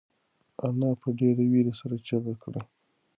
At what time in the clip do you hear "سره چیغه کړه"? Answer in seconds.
1.79-2.61